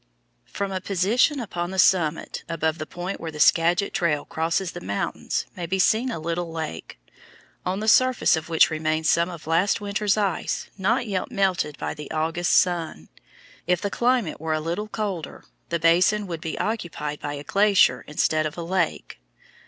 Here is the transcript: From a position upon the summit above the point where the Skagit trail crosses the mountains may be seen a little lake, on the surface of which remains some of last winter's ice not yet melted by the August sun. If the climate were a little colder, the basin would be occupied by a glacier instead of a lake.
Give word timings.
From 0.47 0.71
a 0.71 0.81
position 0.81 1.39
upon 1.39 1.69
the 1.69 1.77
summit 1.77 2.43
above 2.49 2.79
the 2.79 2.87
point 2.87 3.21
where 3.21 3.29
the 3.29 3.39
Skagit 3.39 3.93
trail 3.93 4.25
crosses 4.25 4.71
the 4.71 4.81
mountains 4.81 5.45
may 5.55 5.67
be 5.67 5.77
seen 5.77 6.09
a 6.09 6.17
little 6.19 6.51
lake, 6.51 6.99
on 7.67 7.81
the 7.81 7.87
surface 7.87 8.35
of 8.35 8.49
which 8.49 8.71
remains 8.71 9.11
some 9.11 9.29
of 9.29 9.45
last 9.45 9.79
winter's 9.79 10.17
ice 10.17 10.71
not 10.75 11.05
yet 11.05 11.29
melted 11.29 11.77
by 11.77 11.93
the 11.93 12.09
August 12.09 12.53
sun. 12.53 13.09
If 13.67 13.79
the 13.79 13.91
climate 13.91 14.41
were 14.41 14.53
a 14.53 14.59
little 14.59 14.87
colder, 14.87 15.45
the 15.69 15.77
basin 15.77 16.25
would 16.25 16.41
be 16.41 16.57
occupied 16.57 17.19
by 17.19 17.33
a 17.35 17.43
glacier 17.43 18.03
instead 18.07 18.47
of 18.47 18.57
a 18.57 18.63
lake. 18.63 19.19